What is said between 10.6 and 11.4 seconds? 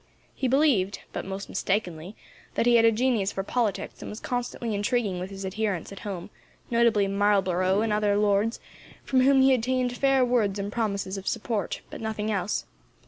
promises of